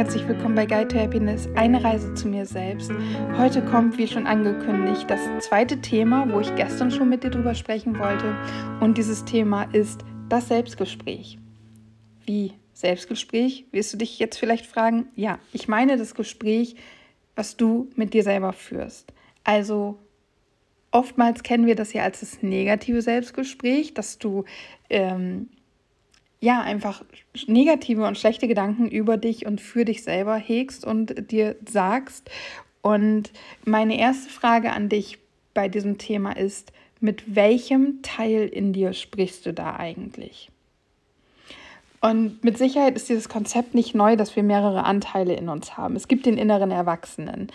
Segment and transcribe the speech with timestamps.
[0.00, 2.90] herzlich willkommen bei Guide to Happiness, eine Reise zu mir selbst.
[3.36, 7.54] Heute kommt, wie schon angekündigt, das zweite Thema, wo ich gestern schon mit dir drüber
[7.54, 8.34] sprechen wollte.
[8.80, 10.00] Und dieses Thema ist
[10.30, 11.36] das Selbstgespräch.
[12.24, 13.66] Wie Selbstgespräch?
[13.72, 15.08] Wirst du dich jetzt vielleicht fragen?
[15.16, 16.76] Ja, ich meine das Gespräch,
[17.36, 19.12] was du mit dir selber führst.
[19.44, 19.98] Also
[20.92, 24.44] oftmals kennen wir das ja als das negative Selbstgespräch, dass du
[24.88, 25.50] ähm,
[26.40, 27.02] ja, einfach
[27.46, 32.30] negative und schlechte Gedanken über dich und für dich selber hegst und dir sagst.
[32.82, 33.30] Und
[33.64, 35.18] meine erste Frage an dich
[35.52, 40.50] bei diesem Thema ist, mit welchem Teil in dir sprichst du da eigentlich?
[42.00, 45.96] Und mit Sicherheit ist dieses Konzept nicht neu, dass wir mehrere Anteile in uns haben.
[45.96, 47.48] Es gibt den inneren Erwachsenen.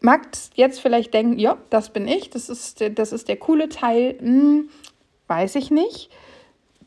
[0.00, 4.16] Magst jetzt vielleicht denken, ja, das bin ich, das ist, das ist der coole Teil,
[4.18, 4.68] hm,
[5.28, 6.10] weiß ich nicht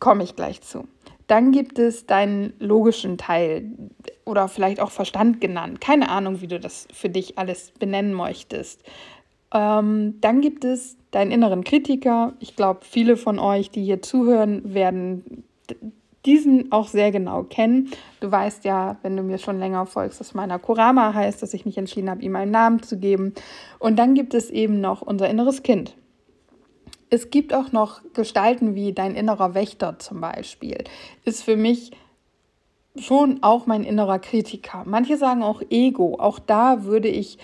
[0.02, 0.90] komme ich gleich zu.
[1.28, 3.72] Dann gibt es deinen logischen Teil
[4.26, 5.80] oder vielleicht auch Verstand genannt.
[5.80, 8.84] Keine Ahnung, wie du das für dich alles benennen möchtest.
[9.54, 12.34] Ähm, dann gibt es deinen inneren Kritiker.
[12.40, 15.46] Ich glaube, viele von euch, die hier zuhören, werden
[16.26, 17.92] diesen auch sehr genau kennen.
[18.20, 21.66] Du weißt ja, wenn du mir schon länger folgst, dass meiner Kurama heißt, dass ich
[21.66, 23.34] mich entschieden habe, ihm einen Namen zu geben.
[23.80, 25.96] Und dann gibt es eben noch unser inneres Kind.
[27.14, 30.86] Es gibt auch noch Gestalten wie dein innerer Wächter zum Beispiel.
[31.26, 31.92] Ist für mich
[32.96, 34.84] schon auch mein innerer Kritiker.
[34.86, 36.18] Manche sagen auch Ego.
[36.20, 37.38] Auch da würde ich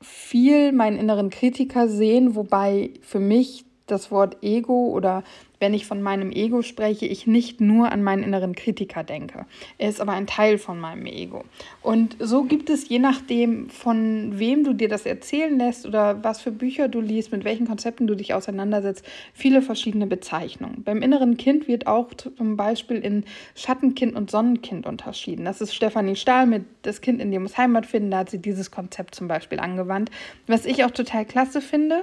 [0.00, 5.22] viel meinen inneren Kritiker sehen, wobei für mich das Wort Ego oder
[5.62, 9.46] wenn ich von meinem Ego spreche, ich nicht nur an meinen inneren Kritiker denke.
[9.78, 11.44] Er ist aber ein Teil von meinem Ego.
[11.82, 16.40] Und so gibt es, je nachdem, von wem du dir das erzählen lässt oder was
[16.40, 20.82] für Bücher du liest, mit welchen Konzepten du dich auseinandersetzt, viele verschiedene Bezeichnungen.
[20.82, 23.22] Beim inneren Kind wird auch zum Beispiel in
[23.54, 25.44] Schattenkind und Sonnenkind unterschieden.
[25.44, 28.10] Das ist Stefanie Stahl mit Das Kind in dir muss Heimat finden.
[28.10, 30.10] Da hat sie dieses Konzept zum Beispiel angewandt,
[30.48, 32.02] was ich auch total klasse finde.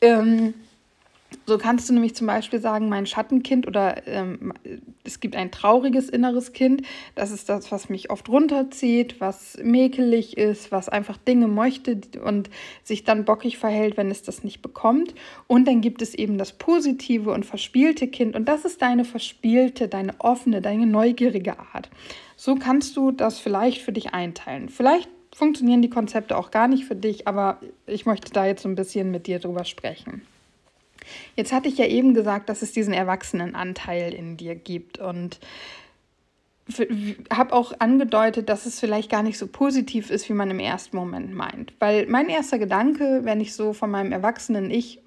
[0.00, 0.54] Ähm,
[1.44, 4.52] so kannst du nämlich zum Beispiel sagen, mein Schattenkind oder ähm,
[5.04, 6.82] es gibt ein trauriges inneres Kind.
[7.14, 12.50] Das ist das, was mich oft runterzieht, was mäkelig ist, was einfach Dinge möchte und
[12.82, 15.14] sich dann bockig verhält, wenn es das nicht bekommt.
[15.46, 18.34] Und dann gibt es eben das positive und verspielte Kind.
[18.34, 21.90] Und das ist deine verspielte, deine offene, deine neugierige Art.
[22.36, 24.68] So kannst du das vielleicht für dich einteilen.
[24.68, 28.68] Vielleicht funktionieren die Konzepte auch gar nicht für dich, aber ich möchte da jetzt so
[28.68, 30.22] ein bisschen mit dir drüber sprechen.
[31.36, 35.38] Jetzt hatte ich ja eben gesagt, dass es diesen Erwachsenenanteil in dir gibt und
[37.32, 40.96] habe auch angedeutet, dass es vielleicht gar nicht so positiv ist, wie man im ersten
[40.96, 41.72] Moment meint.
[41.78, 45.00] Weil mein erster Gedanke, wenn ich so von meinem erwachsenen Ich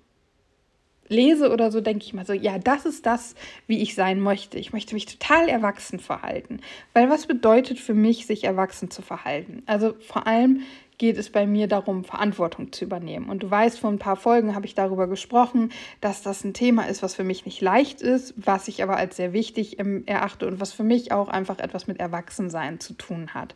[1.10, 3.36] lese oder so, denke ich mal so, ja, das ist das,
[3.68, 4.58] wie ich sein möchte.
[4.58, 6.62] Ich möchte mich total erwachsen verhalten.
[6.94, 9.64] Weil was bedeutet für mich, sich erwachsen zu verhalten?
[9.66, 10.62] Also vor allem
[11.00, 13.30] geht es bei mir darum, Verantwortung zu übernehmen.
[13.30, 15.72] Und du weißt, vor ein paar Folgen habe ich darüber gesprochen,
[16.02, 19.16] dass das ein Thema ist, was für mich nicht leicht ist, was ich aber als
[19.16, 23.56] sehr wichtig erachte und was für mich auch einfach etwas mit Erwachsensein zu tun hat.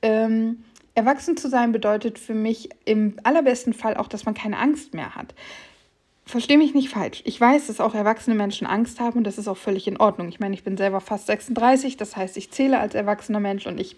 [0.00, 0.62] Ähm,
[0.94, 5.16] Erwachsen zu sein bedeutet für mich im allerbesten Fall auch, dass man keine Angst mehr
[5.16, 5.34] hat.
[6.24, 7.20] Verstehe mich nicht falsch.
[7.24, 10.28] Ich weiß, dass auch erwachsene Menschen Angst haben und das ist auch völlig in Ordnung.
[10.28, 13.80] Ich meine, ich bin selber fast 36, das heißt, ich zähle als erwachsener Mensch und
[13.80, 13.96] ich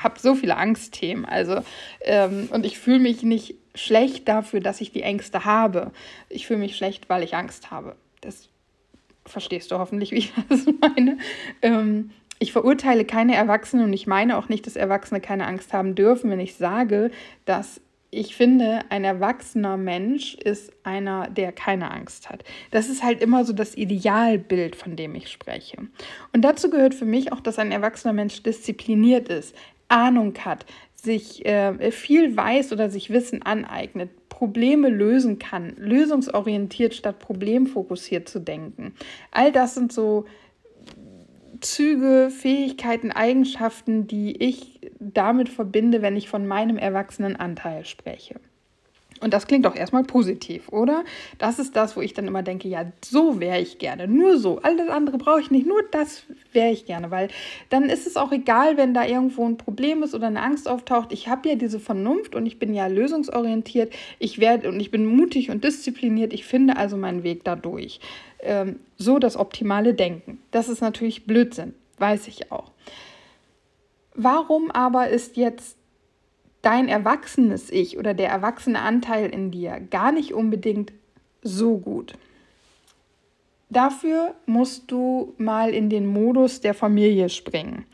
[0.00, 1.24] habe so viele Angstthemen.
[1.24, 1.62] Also,
[2.02, 5.92] ähm, und ich fühle mich nicht schlecht dafür, dass ich die Ängste habe.
[6.28, 7.96] Ich fühle mich schlecht, weil ich Angst habe.
[8.20, 8.48] Das
[9.26, 11.18] verstehst du hoffentlich, wie ich das meine.
[11.62, 15.94] Ähm, ich verurteile keine Erwachsenen und ich meine auch nicht, dass Erwachsene keine Angst haben
[15.94, 17.10] dürfen, wenn ich sage,
[17.44, 17.80] dass
[18.14, 22.44] ich finde, ein erwachsener Mensch ist einer, der keine Angst hat.
[22.70, 25.78] Das ist halt immer so das Idealbild, von dem ich spreche.
[26.32, 29.56] Und dazu gehört für mich auch, dass ein erwachsener Mensch diszipliniert ist.
[29.94, 37.20] Ahnung hat, sich äh, viel weiß oder sich Wissen aneignet, Probleme lösen kann, lösungsorientiert statt
[37.20, 38.94] problemfokussiert zu denken.
[39.30, 40.24] All das sind so
[41.60, 48.40] Züge, Fähigkeiten, Eigenschaften, die ich damit verbinde, wenn ich von meinem erwachsenen Anteil spreche.
[49.20, 51.04] Und das klingt doch erstmal positiv, oder?
[51.38, 54.58] Das ist das, wo ich dann immer denke, ja, so wäre ich gerne, nur so.
[54.58, 57.28] Alles andere brauche ich nicht, nur das wäre ich gerne, weil
[57.70, 61.12] dann ist es auch egal, wenn da irgendwo ein Problem ist oder eine Angst auftaucht.
[61.12, 63.92] Ich habe ja diese Vernunft und ich bin ja lösungsorientiert.
[64.18, 66.32] Ich werde und ich bin mutig und diszipliniert.
[66.32, 68.00] Ich finde also meinen Weg dadurch.
[68.40, 70.42] Ähm, so das optimale Denken.
[70.50, 72.72] Das ist natürlich Blödsinn, weiß ich auch.
[74.14, 75.76] Warum aber ist jetzt
[76.64, 80.92] dein erwachsenes Ich oder der erwachsene Anteil in dir gar nicht unbedingt
[81.42, 82.14] so gut.
[83.70, 87.84] Dafür musst du mal in den Modus der Familie springen,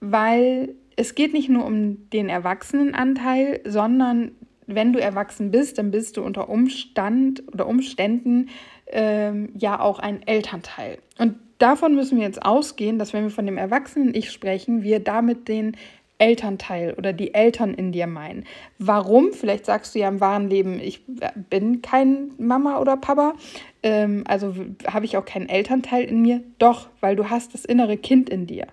[0.00, 4.32] weil es geht nicht nur um den Erwachsenenanteil, sondern
[4.66, 8.48] wenn du erwachsen bist, dann bist du unter Umstand oder Umständen
[8.88, 10.98] ähm, ja auch ein Elternteil.
[11.18, 15.48] Und davon müssen wir jetzt ausgehen, dass wenn wir von dem Erwachsenen-Ich sprechen, wir damit
[15.48, 15.76] den
[16.18, 18.44] Elternteil oder die Eltern in dir meinen.
[18.78, 19.32] Warum?
[19.32, 21.02] Vielleicht sagst du ja im wahren Leben, ich
[21.48, 23.34] bin kein Mama oder Papa,
[23.82, 24.54] ähm, also
[24.86, 26.42] habe ich auch keinen Elternteil in mir.
[26.58, 28.66] Doch, weil du hast das innere Kind in dir.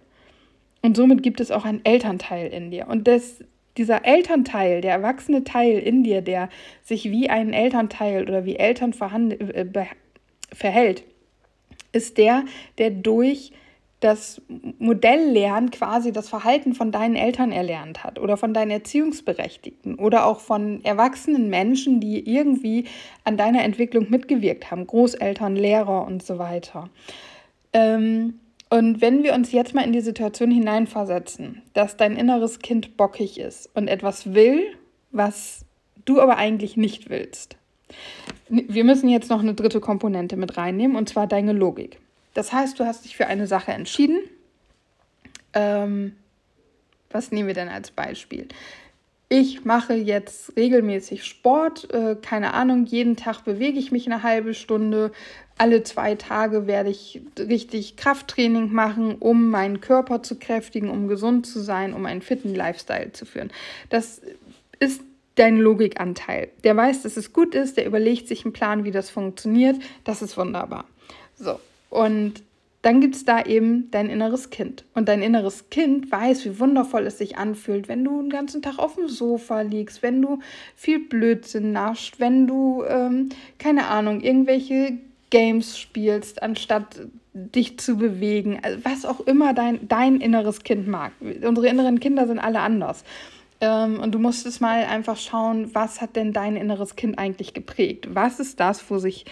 [0.81, 2.87] Und somit gibt es auch einen Elternteil in dir.
[2.87, 3.43] Und das,
[3.77, 6.49] dieser Elternteil, der erwachsene Teil in dir, der
[6.83, 8.93] sich wie ein Elternteil oder wie Eltern
[9.31, 9.65] äh,
[10.53, 11.03] verhält,
[11.91, 12.43] ist der,
[12.77, 13.51] der durch
[13.99, 14.41] das
[14.77, 20.41] Modelllernen quasi das Verhalten von deinen Eltern erlernt hat oder von deinen Erziehungsberechtigten oder auch
[20.41, 22.85] von erwachsenen Menschen, die irgendwie
[23.23, 26.89] an deiner Entwicklung mitgewirkt haben, Großeltern, Lehrer und so weiter.
[27.73, 28.39] Ähm,
[28.69, 33.39] und wenn wir uns jetzt mal in die Situation hineinversetzen, dass dein inneres Kind bockig
[33.39, 34.63] ist und etwas will,
[35.11, 35.65] was
[36.03, 37.57] du aber eigentlich nicht willst.
[38.49, 41.99] Wir müssen jetzt noch eine dritte Komponente mit reinnehmen, und zwar deine Logik.
[42.35, 44.19] Das heißt, du hast dich für eine Sache entschieden.
[45.53, 46.15] Ähm,
[47.09, 48.47] was nehmen wir denn als Beispiel?
[49.29, 54.53] Ich mache jetzt regelmäßig Sport, äh, keine Ahnung, jeden Tag bewege ich mich eine halbe
[54.53, 55.11] Stunde,
[55.57, 61.47] alle zwei Tage werde ich richtig Krafttraining machen, um meinen Körper zu kräftigen, um gesund
[61.47, 63.51] zu sein, um einen fitten Lifestyle zu führen.
[63.89, 64.21] Das
[64.79, 65.01] ist
[65.35, 66.49] dein Logikanteil.
[66.63, 69.77] Der weiß, dass es gut ist, der überlegt sich einen Plan, wie das funktioniert.
[70.03, 70.85] Das ist wunderbar.
[71.37, 71.59] So,
[71.95, 72.43] und
[72.81, 74.83] dann gibt es da eben dein inneres Kind.
[74.93, 78.77] Und dein inneres Kind weiß, wie wundervoll es sich anfühlt, wenn du den ganzen Tag
[78.77, 80.39] auf dem Sofa liegst, wenn du
[80.75, 84.99] viel Blödsinn nascht, wenn du, ähm, keine Ahnung, irgendwelche
[85.31, 88.59] Games spielst, anstatt dich zu bewegen.
[88.61, 91.11] Also was auch immer dein, dein inneres Kind mag.
[91.41, 93.03] Unsere inneren Kinder sind alle anders.
[93.61, 97.53] Ähm, und du musst es mal einfach schauen, was hat denn dein inneres Kind eigentlich
[97.53, 98.09] geprägt?
[98.13, 99.25] Was ist das, wo sich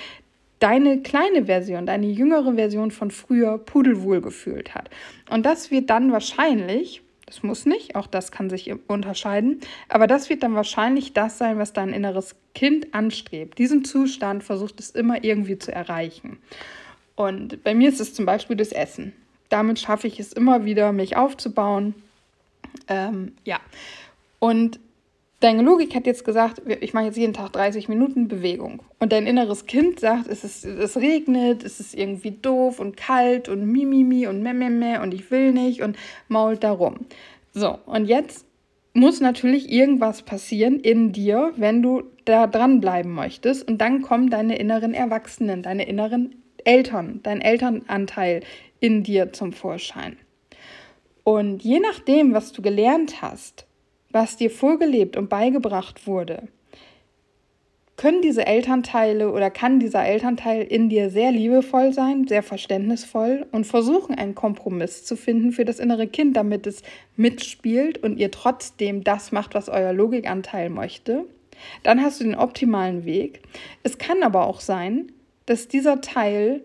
[0.64, 4.90] deine kleine Version, deine jüngere Version von früher pudelwohl gefühlt hat?
[5.30, 10.30] Und das wird dann wahrscheinlich, das muss nicht, auch das kann sich unterscheiden, aber das
[10.30, 13.60] wird dann wahrscheinlich das sein, was dein inneres Kind anstrebt.
[13.60, 16.38] Diesen Zustand versucht es immer irgendwie zu erreichen.
[17.16, 19.12] Und bei mir ist es zum Beispiel das Essen.
[19.50, 21.94] Damit schaffe ich es immer wieder, mich aufzubauen.
[22.88, 23.60] Ähm, ja.
[24.40, 24.80] Und
[25.44, 28.82] deine Logik hat jetzt gesagt, ich mache jetzt jeden Tag 30 Minuten Bewegung.
[29.00, 33.50] Und dein inneres Kind sagt, es, ist, es regnet, es ist irgendwie doof und kalt
[33.50, 35.98] und mimimi und meh und ich will nicht und
[36.30, 37.06] mault darum.
[37.52, 38.46] So, und jetzt
[38.94, 43.68] muss natürlich irgendwas passieren in dir, wenn du da dranbleiben möchtest.
[43.68, 48.42] Und dann kommen deine inneren Erwachsenen, deine inneren Eltern, dein Elternanteil
[48.80, 50.16] in dir zum Vorschein.
[51.24, 53.66] Und je nachdem, was du gelernt hast,
[54.14, 56.48] was dir vorgelebt und beigebracht wurde,
[57.96, 63.66] können diese Elternteile oder kann dieser Elternteil in dir sehr liebevoll sein, sehr verständnisvoll und
[63.66, 66.82] versuchen, einen Kompromiss zu finden für das innere Kind, damit es
[67.16, 71.26] mitspielt und ihr trotzdem das macht, was euer Logikanteil möchte.
[71.84, 73.42] Dann hast du den optimalen Weg.
[73.84, 75.12] Es kann aber auch sein,
[75.46, 76.62] dass dieser Teil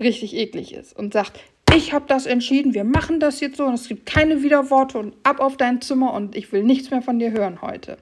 [0.00, 1.38] richtig eklig ist und sagt,
[1.76, 5.14] ich habe das entschieden, wir machen das jetzt so und es gibt keine Widerworte und
[5.22, 7.98] ab auf dein Zimmer und ich will nichts mehr von dir hören heute.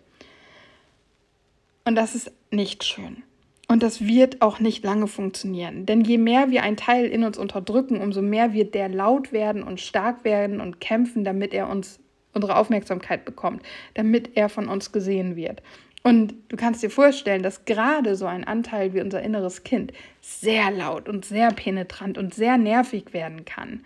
[1.84, 3.22] Und das ist nicht schön.
[3.68, 5.86] Und das wird auch nicht lange funktionieren.
[5.86, 9.62] Denn je mehr wir einen Teil in uns unterdrücken, umso mehr wird der laut werden
[9.62, 12.00] und stark werden und kämpfen, damit er uns
[12.32, 13.62] unsere Aufmerksamkeit bekommt,
[13.94, 15.62] damit er von uns gesehen wird.
[16.02, 20.70] Und du kannst dir vorstellen, dass gerade so ein Anteil wie unser inneres Kind sehr
[20.70, 23.84] laut und sehr penetrant und sehr nervig werden kann.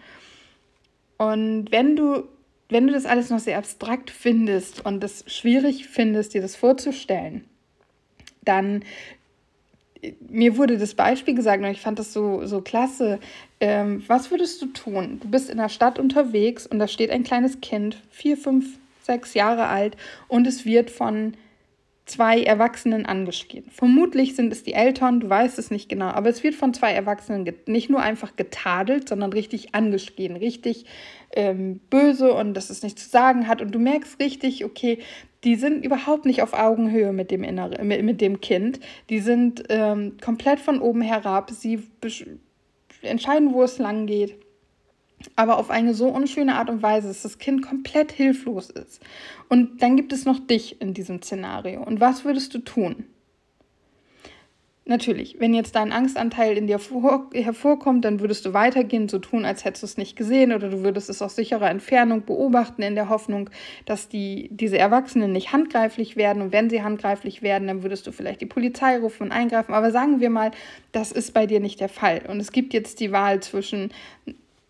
[1.16, 2.28] Und wenn du,
[2.68, 7.44] wenn du das alles noch sehr abstrakt findest und es schwierig findest, dir das vorzustellen,
[8.42, 8.84] dann
[10.28, 13.18] mir wurde das Beispiel gesagt und ich fand das so, so klasse.
[13.60, 15.18] Ähm, was würdest du tun?
[15.22, 19.34] Du bist in der Stadt unterwegs und da steht ein kleines Kind, vier, fünf, sechs
[19.34, 19.96] Jahre alt,
[20.28, 21.34] und es wird von
[22.06, 23.64] zwei Erwachsenen angeschrien.
[23.70, 26.92] Vermutlich sind es die Eltern, du weißt es nicht genau, aber es wird von zwei
[26.92, 30.84] Erwachsenen nicht nur einfach getadelt, sondern richtig angeschrien, richtig
[31.34, 33.62] ähm, böse und dass es nichts zu sagen hat.
[33.62, 34.98] Und du merkst richtig, okay,
[35.44, 38.80] die sind überhaupt nicht auf Augenhöhe mit dem, Innere, mit, mit dem Kind.
[39.08, 41.50] Die sind ähm, komplett von oben herab.
[41.50, 41.82] Sie
[43.02, 44.43] entscheiden, wo es lang geht
[45.36, 49.00] aber auf eine so unschöne Art und Weise, dass das Kind komplett hilflos ist.
[49.48, 51.82] Und dann gibt es noch dich in diesem Szenario.
[51.82, 53.06] Und was würdest du tun?
[54.86, 59.46] Natürlich, wenn jetzt dein Angstanteil in dir vor, hervorkommt, dann würdest du weitergehen, so tun,
[59.46, 62.94] als hättest du es nicht gesehen, oder du würdest es aus sicherer Entfernung beobachten, in
[62.94, 63.48] der Hoffnung,
[63.86, 66.42] dass die, diese Erwachsenen nicht handgreiflich werden.
[66.42, 69.72] Und wenn sie handgreiflich werden, dann würdest du vielleicht die Polizei rufen und eingreifen.
[69.72, 70.50] Aber sagen wir mal,
[70.92, 72.20] das ist bei dir nicht der Fall.
[72.28, 73.90] Und es gibt jetzt die Wahl zwischen,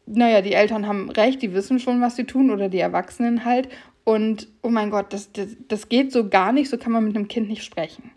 [0.06, 3.68] naja, die Eltern haben recht, die wissen schon, was sie tun, oder die Erwachsenen halt.
[4.04, 7.16] Und oh mein Gott, das, das, das geht so gar nicht, so kann man mit
[7.16, 8.10] einem Kind nicht sprechen.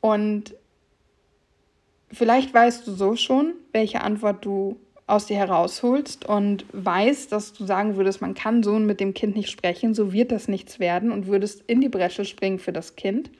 [0.00, 0.54] Und
[2.10, 4.76] vielleicht weißt du so schon, welche Antwort du
[5.06, 9.36] aus dir herausholst und weißt, dass du sagen würdest, man kann so mit dem Kind
[9.36, 12.96] nicht sprechen, so wird das nichts werden und würdest in die Bresche springen für das
[12.96, 13.30] Kind.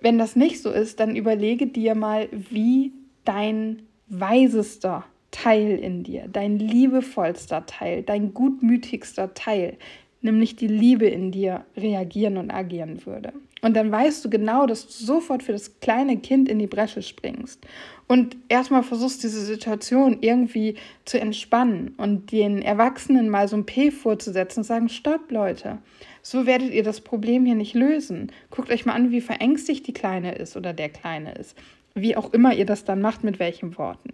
[0.00, 2.92] Wenn das nicht so ist, dann überlege dir mal, wie
[3.24, 9.76] dein weisester Teil in dir, dein liebevollster Teil, dein gutmütigster Teil,
[10.22, 13.32] nämlich die Liebe in dir reagieren und agieren würde.
[13.62, 17.02] Und dann weißt du genau, dass du sofort für das kleine Kind in die Bresche
[17.02, 17.66] springst
[18.06, 23.90] und erstmal versuchst, diese Situation irgendwie zu entspannen und den Erwachsenen mal so ein P
[23.90, 25.78] vorzusetzen und sagen, stopp Leute,
[26.22, 28.30] so werdet ihr das Problem hier nicht lösen.
[28.50, 31.56] Guckt euch mal an, wie verängstigt die Kleine ist oder der Kleine ist.
[31.94, 34.10] Wie auch immer ihr das dann macht, mit welchen Worten.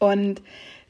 [0.00, 0.42] Und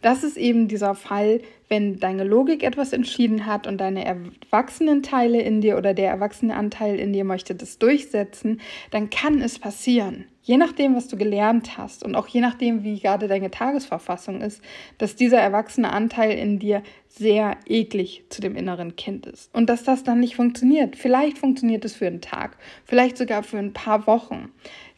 [0.02, 5.42] das ist eben dieser Fall, wenn deine Logik etwas entschieden hat und deine erwachsenen Teile
[5.42, 10.24] in dir oder der erwachsene Anteil in dir möchte das durchsetzen, dann kann es passieren,
[10.42, 14.62] je nachdem, was du gelernt hast und auch je nachdem, wie gerade deine Tagesverfassung ist,
[14.96, 19.84] dass dieser erwachsene Anteil in dir sehr eklig zu dem inneren Kind ist und dass
[19.84, 20.96] das dann nicht funktioniert.
[20.96, 24.50] Vielleicht funktioniert es für einen Tag, vielleicht sogar für ein paar Wochen.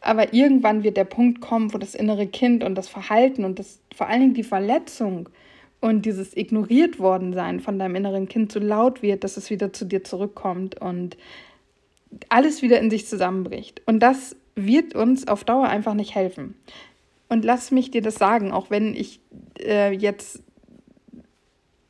[0.03, 3.79] Aber irgendwann wird der Punkt kommen, wo das innere Kind und das Verhalten und das,
[3.95, 5.29] vor allen Dingen die Verletzung
[5.79, 9.73] und dieses ignoriert worden sein von deinem inneren Kind so laut wird, dass es wieder
[9.73, 11.17] zu dir zurückkommt und
[12.29, 13.81] alles wieder in sich zusammenbricht.
[13.85, 16.55] Und das wird uns auf Dauer einfach nicht helfen.
[17.29, 19.19] Und lass mich dir das sagen, auch wenn ich
[19.59, 20.43] äh, jetzt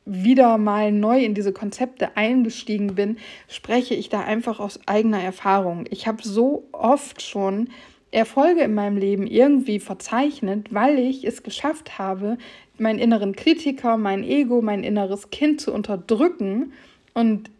[0.06, 3.18] wieder mal neu in diese Konzepte eingestiegen bin,
[3.48, 5.86] spreche ich da einfach aus eigener Erfahrung.
[5.90, 7.68] Ich habe so oft schon
[8.14, 12.38] Erfolge in meinem Leben irgendwie verzeichnet, weil ich es geschafft habe,
[12.78, 16.72] meinen inneren Kritiker, mein Ego, mein inneres Kind zu unterdrücken
[17.12, 17.50] und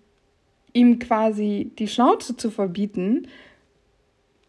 [0.73, 3.29] ihm quasi die Schnauze zu verbieten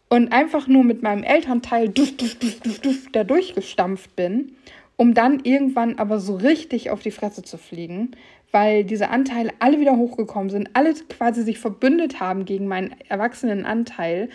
[0.09, 4.55] und einfach nur mit meinem Elternteil duff, duff, duff, duff, duff, da durchgestampft bin,
[4.97, 8.11] um dann irgendwann aber so richtig auf die Fresse zu fliegen,
[8.51, 13.65] weil diese Anteile alle wieder hochgekommen sind, alle quasi sich verbündet haben gegen meinen erwachsenen
[13.65, 14.29] Anteil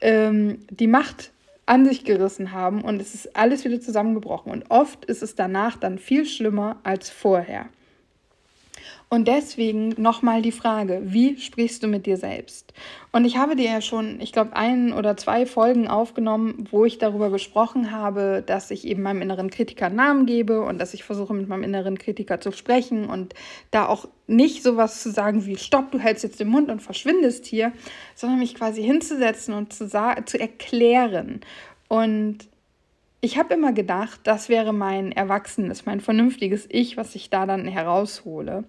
[0.00, 1.32] ähm, die Macht
[1.66, 4.52] an sich gerissen haben und es ist alles wieder zusammengebrochen.
[4.52, 7.66] Und oft ist es danach dann viel schlimmer als vorher.
[9.08, 12.72] Und deswegen nochmal die Frage, wie sprichst du mit dir selbst?
[13.12, 16.98] Und ich habe dir ja schon, ich glaube, ein oder zwei Folgen aufgenommen, wo ich
[16.98, 21.34] darüber gesprochen habe, dass ich eben meinem inneren Kritiker Namen gebe und dass ich versuche,
[21.34, 23.34] mit meinem inneren Kritiker zu sprechen und
[23.70, 27.46] da auch nicht sowas zu sagen wie, stopp, du hältst jetzt den Mund und verschwindest
[27.46, 27.72] hier,
[28.16, 31.42] sondern mich quasi hinzusetzen und zu, zu erklären.
[31.86, 32.48] Und
[33.26, 37.66] ich habe immer gedacht, das wäre mein erwachsenes, mein vernünftiges Ich, was ich da dann
[37.66, 38.62] heraushole.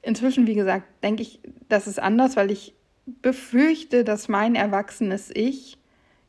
[0.00, 2.72] Inzwischen, wie gesagt, denke ich, das ist anders, weil ich
[3.20, 5.78] befürchte, dass mein erwachsenes Ich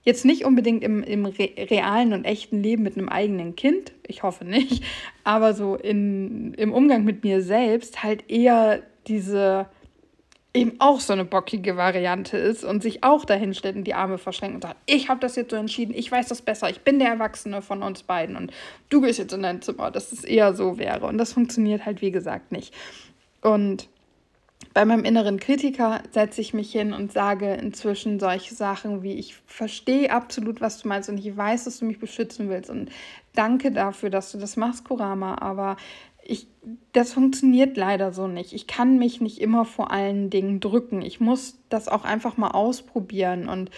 [0.02, 4.44] jetzt nicht unbedingt im, im realen und echten Leben mit einem eigenen Kind, ich hoffe
[4.44, 4.84] nicht,
[5.24, 9.68] aber so in, im Umgang mit mir selbst halt eher diese
[10.58, 14.18] eben auch so eine bockige Variante ist und sich auch dahin stellt und die Arme
[14.18, 17.00] verschränkt und sagt, ich habe das jetzt so entschieden, ich weiß das besser, ich bin
[17.00, 18.52] der Erwachsene von uns beiden und
[18.90, 21.06] du gehst jetzt in dein Zimmer, dass es eher so wäre.
[21.06, 22.74] Und das funktioniert halt, wie gesagt, nicht.
[23.42, 23.88] Und
[24.74, 29.36] bei meinem inneren Kritiker setze ich mich hin und sage inzwischen solche Sachen wie, ich
[29.46, 32.90] verstehe absolut, was du meinst und ich weiß, dass du mich beschützen willst und
[33.34, 35.78] danke dafür, dass du das machst, Kurama, aber
[36.28, 36.48] ich,
[36.92, 38.54] das funktioniert leider so nicht.
[38.54, 41.02] Ich kann mich nicht immer vor allen Dingen drücken.
[41.02, 43.48] Ich muss das auch einfach mal ausprobieren.
[43.48, 43.72] Und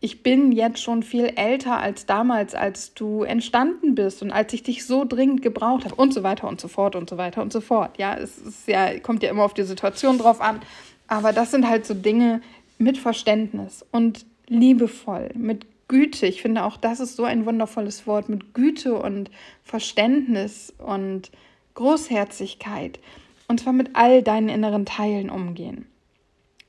[0.00, 4.62] ich bin jetzt schon viel älter als damals, als du entstanden bist und als ich
[4.62, 7.52] dich so dringend gebraucht habe und so weiter und so fort und so weiter und
[7.52, 7.98] so fort.
[7.98, 10.60] Ja, es ist ja, kommt ja immer auf die Situation drauf an.
[11.08, 12.40] Aber das sind halt so Dinge
[12.78, 16.26] mit Verständnis und liebevoll, mit Güte.
[16.26, 19.30] Ich finde auch, das ist so ein wundervolles Wort mit Güte und
[19.62, 21.30] Verständnis und
[21.74, 23.00] Großherzigkeit
[23.48, 25.86] und zwar mit all deinen inneren Teilen umgehen.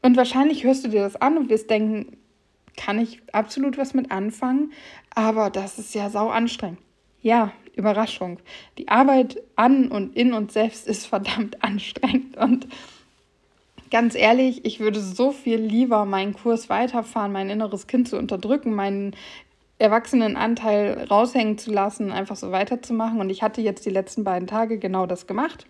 [0.01, 2.17] Und wahrscheinlich hörst du dir das an und wirst denken,
[2.75, 4.72] kann ich absolut was mit anfangen,
[5.13, 6.79] aber das ist ja sau anstrengend.
[7.22, 8.39] Ja, Überraschung.
[8.77, 12.67] Die Arbeit an und in uns selbst ist verdammt anstrengend und
[13.91, 18.74] ganz ehrlich, ich würde so viel lieber meinen Kurs weiterfahren, mein inneres Kind zu unterdrücken,
[18.74, 19.15] meinen
[19.81, 23.19] Erwachsenenanteil raushängen zu lassen, einfach so weiterzumachen.
[23.19, 25.65] Und ich hatte jetzt die letzten beiden Tage genau das gemacht,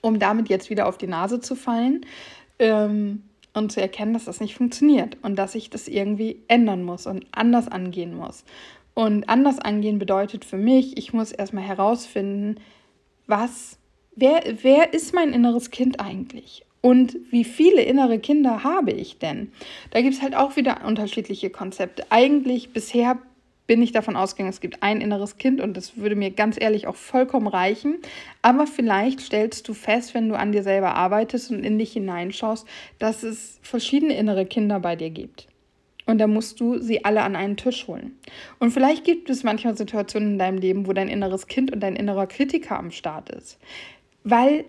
[0.00, 2.04] um damit jetzt wieder auf die Nase zu fallen
[2.58, 3.22] ähm,
[3.54, 7.26] und zu erkennen, dass das nicht funktioniert und dass ich das irgendwie ändern muss und
[7.32, 8.44] anders angehen muss.
[8.94, 12.56] Und anders angehen bedeutet für mich, ich muss erstmal herausfinden,
[13.28, 13.78] was,
[14.16, 16.64] wer, wer ist mein inneres Kind eigentlich?
[16.80, 19.52] Und wie viele innere Kinder habe ich denn?
[19.90, 22.04] Da gibt es halt auch wieder unterschiedliche Konzepte.
[22.10, 23.18] Eigentlich bisher
[23.68, 26.86] bin ich davon ausgegangen, es gibt ein inneres Kind und das würde mir ganz ehrlich
[26.86, 27.98] auch vollkommen reichen.
[28.40, 32.66] Aber vielleicht stellst du fest, wenn du an dir selber arbeitest und in dich hineinschaust,
[32.98, 35.48] dass es verschiedene innere Kinder bei dir gibt.
[36.06, 38.18] Und da musst du sie alle an einen Tisch holen.
[38.58, 41.96] Und vielleicht gibt es manchmal Situationen in deinem Leben, wo dein inneres Kind und dein
[41.96, 43.58] innerer Kritiker am Start ist.
[44.24, 44.64] Weil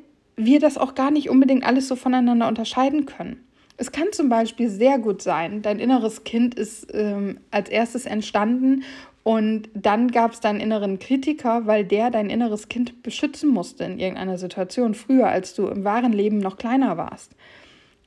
[0.46, 3.44] wir das auch gar nicht unbedingt alles so voneinander unterscheiden können.
[3.78, 8.84] Es kann zum Beispiel sehr gut sein, dein inneres Kind ist ähm, als erstes entstanden
[9.24, 14.00] und dann gab es deinen inneren Kritiker, weil der dein inneres Kind beschützen musste in
[14.00, 17.36] irgendeiner Situation früher, als du im wahren Leben noch kleiner warst.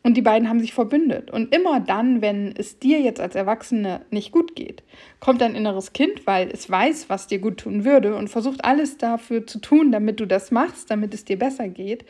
[0.05, 1.31] Und die beiden haben sich verbündet.
[1.31, 4.83] Und immer dann, wenn es dir jetzt als Erwachsene nicht gut geht,
[5.21, 8.99] kommt dein inneres Kind, weil es weiß, was dir gut tun würde und versucht alles
[8.99, 12.05] dafür zu tun, damit du das machst, damit es dir besser geht.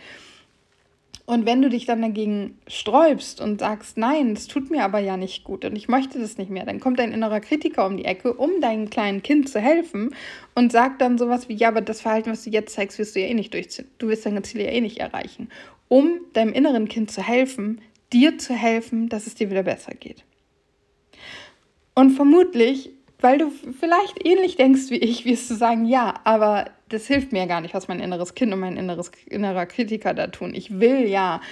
[1.24, 5.16] Und wenn du dich dann dagegen sträubst und sagst, nein, es tut mir aber ja
[5.16, 8.04] nicht gut und ich möchte das nicht mehr, dann kommt dein innerer Kritiker um die
[8.04, 10.14] Ecke, um deinem kleinen Kind zu helfen
[10.56, 13.20] und sagt dann sowas wie, ja, aber das Verhalten, was du jetzt zeigst, wirst du
[13.20, 13.86] ja eh nicht durchziehen.
[13.98, 15.48] Du wirst deine Ziele ja eh nicht erreichen
[15.92, 17.82] um deinem inneren Kind zu helfen,
[18.14, 20.24] dir zu helfen, dass es dir wieder besser geht.
[21.94, 22.88] Und vermutlich,
[23.20, 27.46] weil du vielleicht ähnlich denkst wie ich, wirst du sagen, ja, aber das hilft mir
[27.46, 30.54] gar nicht, was mein inneres Kind und mein inneres, innerer Kritiker da tun.
[30.54, 31.42] Ich will ja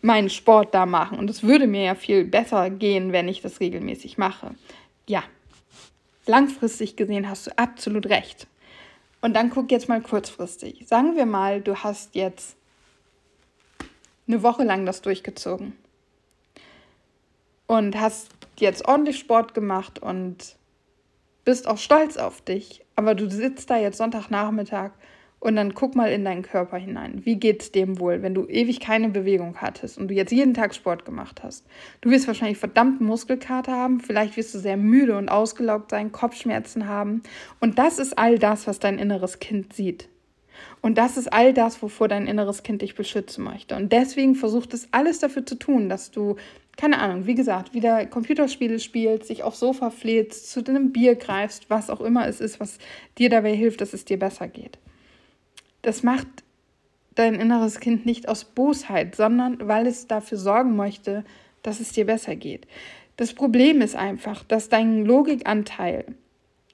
[0.00, 3.60] meinen Sport da machen und es würde mir ja viel besser gehen, wenn ich das
[3.60, 4.54] regelmäßig mache.
[5.06, 5.22] Ja,
[6.24, 8.46] langfristig gesehen hast du absolut recht.
[9.20, 10.86] Und dann guck jetzt mal kurzfristig.
[10.86, 12.56] Sagen wir mal, du hast jetzt
[14.26, 15.72] eine Woche lang das durchgezogen.
[17.66, 20.56] Und hast jetzt ordentlich Sport gemacht und
[21.44, 22.84] bist auch stolz auf dich.
[22.96, 24.90] Aber du sitzt da jetzt Sonntagnachmittag
[25.42, 27.22] und dann guck mal in deinen Körper hinein.
[27.24, 30.72] Wie geht's dem wohl, wenn du ewig keine Bewegung hattest und du jetzt jeden Tag
[30.72, 31.66] Sport gemacht hast?
[32.00, 36.86] Du wirst wahrscheinlich verdammten Muskelkater haben, vielleicht wirst du sehr müde und ausgelaugt sein, Kopfschmerzen
[36.86, 37.22] haben.
[37.58, 40.08] Und das ist all das, was dein inneres Kind sieht.
[40.82, 43.76] Und das ist all das, wovor dein inneres Kind dich beschützen möchte.
[43.76, 46.34] Und deswegen versucht es alles dafür zu tun, dass du,
[46.76, 51.70] keine Ahnung, wie gesagt, wieder Computerspiele spielst, sich aufs Sofa fläzt, zu deinem Bier greifst,
[51.70, 52.78] was auch immer es ist, was
[53.16, 54.78] dir dabei hilft, dass es dir besser geht.
[55.82, 56.26] Das macht
[57.14, 61.24] dein inneres Kind nicht aus Bosheit, sondern weil es dafür sorgen möchte,
[61.62, 62.66] dass es dir besser geht.
[63.16, 66.06] Das Problem ist einfach, dass dein Logikanteil,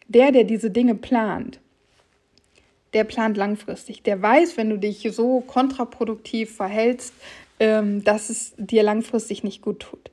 [0.06, 1.60] der, der diese Dinge plant,
[2.94, 4.02] der plant langfristig.
[4.02, 7.12] Der weiß, wenn du dich so kontraproduktiv verhältst,
[7.60, 10.10] ähm, dass es dir langfristig nicht gut tut.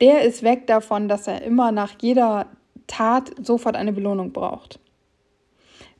[0.00, 2.46] Der ist weg davon, dass er immer nach jeder
[2.86, 4.78] Tat sofort eine Belohnung braucht.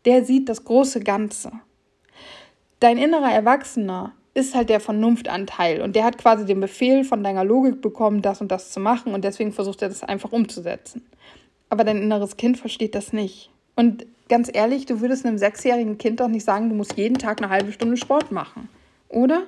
[0.04, 1.52] Der sieht das große Ganze.
[2.80, 7.42] Dein innerer Erwachsener ist halt der Vernunftanteil und der hat quasi den Befehl von deiner
[7.42, 11.06] Logik bekommen, das und das zu machen und deswegen versucht er das einfach umzusetzen.
[11.70, 13.50] Aber dein inneres Kind versteht das nicht.
[13.76, 17.40] Und ganz ehrlich, du würdest einem sechsjährigen Kind doch nicht sagen, du musst jeden Tag
[17.40, 18.68] eine halbe Stunde Sport machen,
[19.08, 19.44] oder?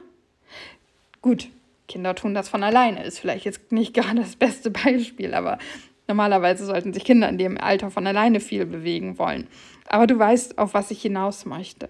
[1.23, 1.49] Gut,
[1.89, 5.59] Kinder tun das von alleine, ist vielleicht jetzt nicht gerade das beste Beispiel, aber
[6.07, 9.47] normalerweise sollten sich Kinder in dem Alter von alleine viel bewegen wollen.
[9.87, 11.89] Aber du weißt, auf was ich hinaus möchte.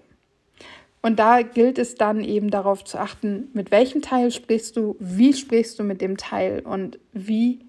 [1.01, 5.33] Und da gilt es dann eben darauf zu achten, mit welchem Teil sprichst du, wie
[5.33, 7.59] sprichst du mit dem Teil und wie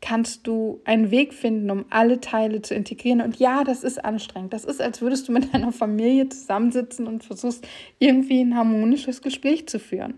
[0.00, 3.20] kannst du einen Weg finden, um alle Teile zu integrieren.
[3.20, 4.52] Und ja, das ist anstrengend.
[4.52, 7.66] Das ist, als würdest du mit deiner Familie zusammensitzen und versuchst,
[7.98, 10.14] irgendwie ein harmonisches Gespräch zu führen.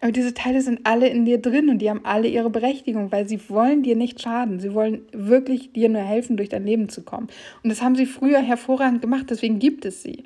[0.00, 3.28] Aber diese Teile sind alle in dir drin und die haben alle ihre Berechtigung, weil
[3.28, 4.60] sie wollen dir nicht schaden.
[4.60, 7.28] Sie wollen wirklich dir nur helfen, durch dein Leben zu kommen.
[7.62, 10.24] Und das haben sie früher hervorragend gemacht, deswegen gibt es sie.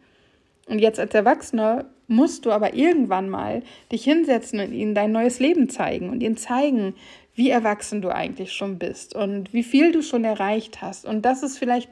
[0.67, 5.39] Und jetzt als Erwachsener musst du aber irgendwann mal dich hinsetzen und ihnen dein neues
[5.39, 6.95] Leben zeigen und ihnen zeigen,
[7.39, 11.45] wie erwachsen du eigentlich schon bist und wie viel du schon erreicht hast und dass
[11.45, 11.89] es vielleicht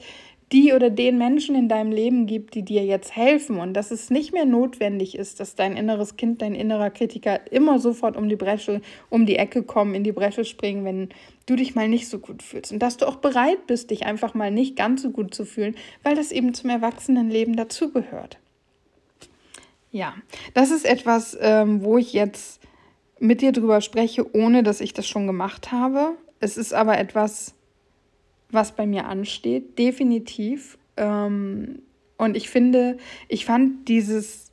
[0.52, 4.10] die oder den Menschen in deinem Leben gibt, die dir jetzt helfen und dass es
[4.10, 8.36] nicht mehr notwendig ist, dass dein inneres Kind, dein innerer Kritiker immer sofort um die
[8.36, 11.08] Bresche, um die Ecke kommen, in die Bresche springen, wenn
[11.46, 14.34] du dich mal nicht so gut fühlst und dass du auch bereit bist, dich einfach
[14.34, 18.38] mal nicht ganz so gut zu fühlen, weil das eben zum Erwachsenenleben dazugehört.
[19.92, 20.14] Ja,
[20.54, 22.60] das ist etwas, ähm, wo ich jetzt
[23.18, 26.16] mit dir drüber spreche, ohne dass ich das schon gemacht habe.
[26.40, 27.54] Es ist aber etwas,
[28.50, 30.78] was bei mir ansteht, definitiv.
[30.96, 31.82] Ähm,
[32.18, 32.98] und ich finde,
[33.28, 34.45] ich fand dieses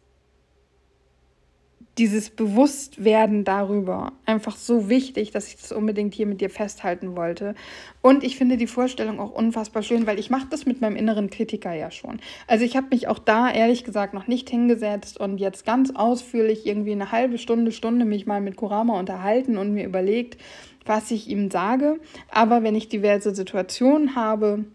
[1.97, 7.53] dieses Bewusstwerden darüber einfach so wichtig, dass ich das unbedingt hier mit dir festhalten wollte.
[8.01, 11.29] Und ich finde die Vorstellung auch unfassbar schön, weil ich mache das mit meinem inneren
[11.29, 12.19] Kritiker ja schon.
[12.47, 16.65] Also ich habe mich auch da ehrlich gesagt noch nicht hingesetzt und jetzt ganz ausführlich
[16.65, 20.41] irgendwie eine halbe Stunde, Stunde mich mal mit Kurama unterhalten und mir überlegt,
[20.85, 21.99] was ich ihm sage.
[22.31, 24.65] Aber wenn ich diverse Situationen habe,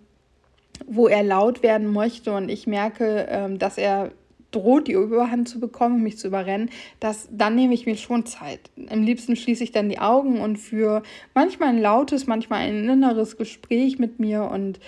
[0.87, 4.13] wo er laut werden möchte und ich merke, ähm, dass er
[4.51, 8.61] droht, die Überhand zu bekommen, mich zu überrennen, das, dann nehme ich mir schon Zeit.
[8.89, 11.03] Am liebsten schließe ich dann die Augen und für
[11.35, 14.81] manchmal ein lautes, manchmal ein inneres Gespräch mit mir und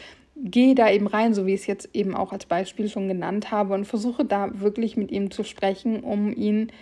[0.43, 3.51] gehe da eben rein, so wie ich es jetzt eben auch als Beispiel schon genannt
[3.51, 6.73] habe und versuche da wirklich mit ihm zu sprechen, um ihn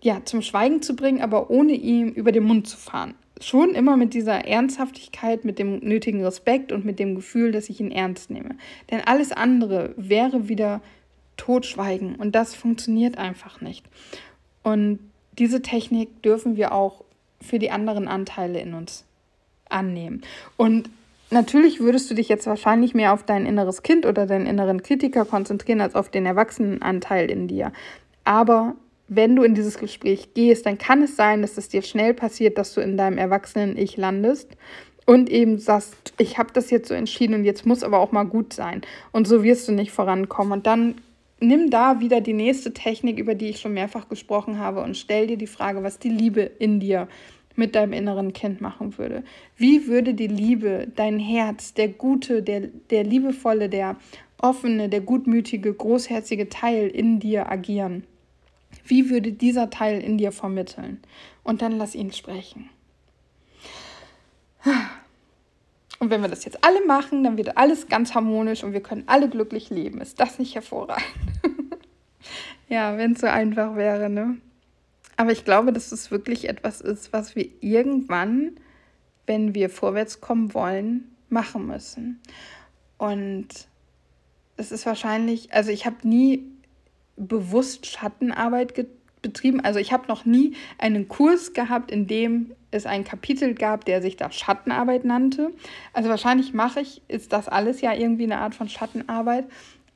[0.00, 3.14] ja zum Schweigen zu bringen, aber ohne ihm über den Mund zu fahren.
[3.40, 7.80] Schon immer mit dieser Ernsthaftigkeit, mit dem nötigen Respekt und mit dem Gefühl, dass ich
[7.80, 8.56] ihn ernst nehme.
[8.90, 10.80] Denn alles andere wäre wieder
[11.42, 12.14] totschweigen.
[12.14, 13.84] Und das funktioniert einfach nicht.
[14.62, 15.00] Und
[15.38, 17.02] diese Technik dürfen wir auch
[17.40, 19.04] für die anderen Anteile in uns
[19.68, 20.22] annehmen.
[20.56, 20.88] Und
[21.30, 25.24] natürlich würdest du dich jetzt wahrscheinlich mehr auf dein inneres Kind oder deinen inneren Kritiker
[25.24, 27.72] konzentrieren als auf den Erwachsenenanteil in dir.
[28.22, 28.76] Aber
[29.08, 32.56] wenn du in dieses Gespräch gehst, dann kann es sein, dass es dir schnell passiert,
[32.56, 34.48] dass du in deinem Erwachsenen-Ich landest
[35.06, 38.24] und eben sagst, ich habe das jetzt so entschieden und jetzt muss aber auch mal
[38.24, 38.82] gut sein.
[39.10, 40.52] Und so wirst du nicht vorankommen.
[40.52, 40.94] Und dann
[41.42, 45.26] nimm da wieder die nächste Technik, über die ich schon mehrfach gesprochen habe, und stell
[45.26, 47.08] dir die Frage, was die Liebe in dir
[47.54, 49.24] mit deinem inneren Kind machen würde.
[49.56, 53.96] Wie würde die Liebe, dein Herz, der gute, der, der liebevolle, der
[54.38, 58.04] offene, der gutmütige, großherzige Teil in dir agieren?
[58.84, 61.00] Wie würde dieser Teil in dir vermitteln?
[61.44, 62.70] Und dann lass ihn sprechen.
[65.98, 69.04] Und wenn wir das jetzt alle machen, dann wird alles ganz harmonisch und wir können
[69.06, 70.00] alle glücklich leben.
[70.00, 71.31] Ist das nicht hervorragend?
[72.72, 74.38] Ja, wenn es so einfach wäre, ne?
[75.18, 78.52] Aber ich glaube, dass es wirklich etwas ist, was wir irgendwann,
[79.26, 82.22] wenn wir vorwärts kommen wollen, machen müssen.
[82.96, 83.48] Und
[84.56, 86.46] es ist wahrscheinlich, also ich habe nie
[87.16, 88.72] bewusst Schattenarbeit
[89.20, 89.60] betrieben.
[89.60, 94.00] Also ich habe noch nie einen Kurs gehabt, in dem es ein Kapitel gab, der
[94.00, 95.52] sich da Schattenarbeit nannte.
[95.92, 99.44] Also wahrscheinlich mache ich, ist das alles ja irgendwie eine Art von Schattenarbeit.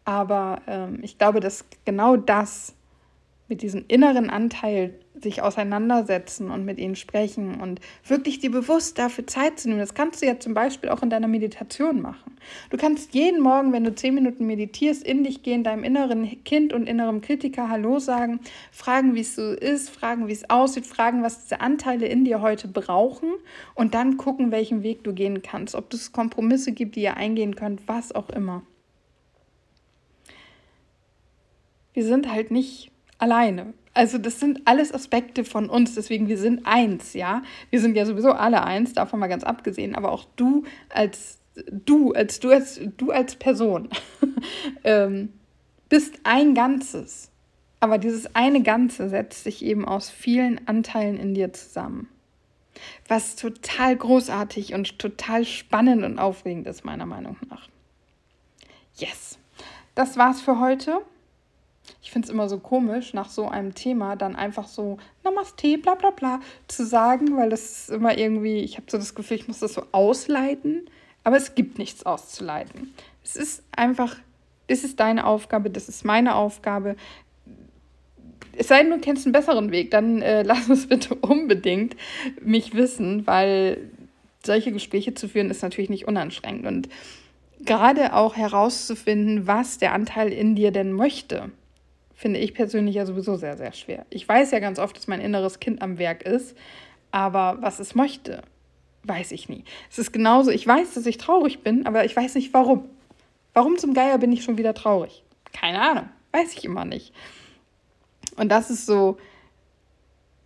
[0.07, 2.75] Aber ähm, ich glaube, dass genau das
[3.49, 9.27] mit diesem inneren Anteil sich auseinandersetzen und mit ihnen sprechen und wirklich dir bewusst dafür
[9.27, 9.81] Zeit zu nehmen.
[9.81, 12.37] Das kannst du ja zum Beispiel auch in deiner Meditation machen.
[12.71, 16.73] Du kannst jeden Morgen, wenn du zehn Minuten meditierst, in dich gehen, deinem inneren Kind
[16.73, 18.41] und innerem Kritiker Hallo sagen,
[18.71, 22.43] fragen, wie es so ist, fragen, wie es aussieht, fragen, was diese Anteile in dir
[22.43, 23.31] heute brauchen
[23.75, 27.57] und dann gucken, welchen Weg du gehen kannst, ob es Kompromisse gibt, die ihr eingehen
[27.57, 28.63] könnt, was auch immer.
[31.97, 33.73] Wir sind halt nicht alleine.
[33.95, 37.43] Also das sind alles Aspekte von uns, deswegen wir sind eins, ja.
[37.71, 41.39] Wir sind ja sowieso alle eins, davon mal ganz abgesehen, aber auch du als
[41.71, 43.89] du, als du als du als Person
[44.85, 45.33] ähm,
[45.89, 47.31] bist ein Ganzes.
[47.81, 52.11] Aber dieses eine Ganze setzt sich eben aus vielen Anteilen in dir zusammen.
[53.09, 57.71] Was total großartig und total spannend und aufregend ist, meiner Meinung nach.
[58.97, 59.39] Yes.
[59.95, 61.01] Das war's für heute
[62.07, 65.97] ich finde es immer so komisch, nach so einem Thema dann einfach so Namaste, bla
[65.97, 66.39] bla bla
[66.69, 69.75] zu sagen, weil das ist immer irgendwie, ich habe so das Gefühl, ich muss das
[69.75, 70.89] so ausleiten,
[71.25, 72.95] aber es gibt nichts auszuleiten.
[73.25, 74.15] Es ist einfach,
[74.69, 76.95] das ist deine Aufgabe, das ist meine Aufgabe.
[78.53, 81.97] Es sei denn, du kennst einen besseren Weg, dann äh, lass uns bitte unbedingt
[82.41, 83.91] mich wissen, weil
[84.45, 86.89] solche Gespräche zu führen ist natürlich nicht unanstrengend und
[87.65, 91.51] gerade auch herauszufinden, was der Anteil in dir denn möchte
[92.17, 94.07] finde ich persönlich ja sowieso sehr, sehr schwer.
[94.11, 96.57] Ich weiß ja ganz oft, dass mein inneres Kind am Werk ist,
[97.13, 98.43] aber was es möchte,
[99.05, 99.65] weiß ich nie.
[99.91, 102.89] Es ist genauso, ich weiß, dass ich traurig bin, aber ich weiß nicht warum.
[103.53, 105.23] Warum zum Geier bin ich schon wieder traurig?
[105.53, 107.13] Keine Ahnung, weiß ich immer nicht.
[108.37, 109.19] Und das ist so,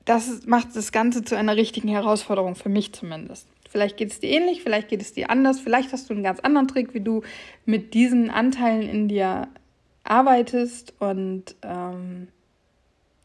[0.05, 3.47] das macht das Ganze zu einer richtigen Herausforderung, für mich zumindest.
[3.69, 6.41] Vielleicht geht es dir ähnlich, vielleicht geht es dir anders, vielleicht hast du einen ganz
[6.41, 7.23] anderen Trick, wie du
[7.65, 9.47] mit diesen Anteilen in dir
[10.11, 12.29] arbeitest und ähm,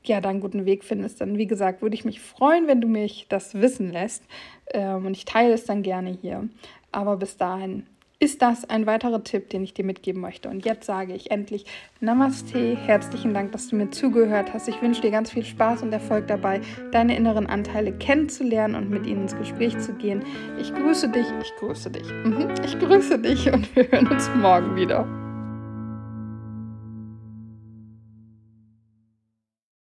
[0.04, 2.88] ja, da einen guten Weg findest, dann wie gesagt, würde ich mich freuen, wenn du
[2.88, 4.24] mich das wissen lässt.
[4.72, 6.48] Ähm, und ich teile es dann gerne hier.
[6.92, 7.88] Aber bis dahin,
[8.20, 10.48] ist das ein weiterer Tipp, den ich dir mitgeben möchte.
[10.50, 11.66] Und jetzt sage ich endlich
[12.00, 14.70] Namaste, herzlichen Dank, dass du mir zugehört hast.
[14.70, 19.06] Ich wünsche dir ganz viel Spaß und Erfolg dabei, deine inneren Anteile kennenzulernen und mit
[19.06, 20.24] ihnen ins Gespräch zu gehen.
[20.62, 22.48] Ich grüße dich, ich grüße dich, mhm.
[22.64, 25.25] ich grüße dich und wir hören uns morgen wieder.